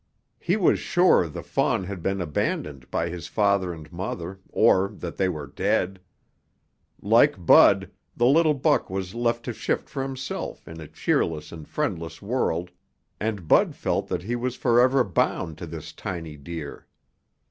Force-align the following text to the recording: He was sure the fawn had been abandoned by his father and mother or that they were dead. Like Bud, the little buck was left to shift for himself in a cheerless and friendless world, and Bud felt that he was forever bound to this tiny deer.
He 0.39 0.57
was 0.57 0.79
sure 0.79 1.27
the 1.29 1.43
fawn 1.43 1.83
had 1.83 2.01
been 2.01 2.21
abandoned 2.21 2.89
by 2.89 3.09
his 3.09 3.27
father 3.27 3.71
and 3.71 3.93
mother 3.93 4.39
or 4.49 4.89
that 4.95 5.17
they 5.17 5.29
were 5.29 5.45
dead. 5.45 5.99
Like 7.03 7.45
Bud, 7.45 7.91
the 8.17 8.25
little 8.25 8.55
buck 8.55 8.89
was 8.89 9.13
left 9.13 9.45
to 9.45 9.53
shift 9.53 9.89
for 9.89 10.01
himself 10.01 10.67
in 10.67 10.79
a 10.81 10.87
cheerless 10.87 11.51
and 11.51 11.67
friendless 11.67 12.19
world, 12.19 12.71
and 13.19 13.47
Bud 13.47 13.75
felt 13.75 14.07
that 14.07 14.23
he 14.23 14.35
was 14.35 14.55
forever 14.55 15.03
bound 15.03 15.59
to 15.59 15.67
this 15.67 15.93
tiny 15.93 16.35
deer. 16.35 16.87